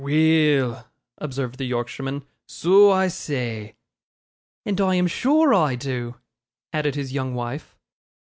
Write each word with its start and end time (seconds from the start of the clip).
'Weel!' 0.03 0.87
observed 1.19 1.59
the 1.59 1.65
Yorkshireman, 1.65 2.23
'so 2.47 2.89
I 2.89 3.07
say.' 3.07 3.75
'And 4.65 4.81
I 4.81 4.95
am 4.95 5.05
sure 5.05 5.53
I 5.53 5.75
do,' 5.75 6.15
added 6.73 6.95
his 6.95 7.13
young 7.13 7.35
wife. 7.35 7.77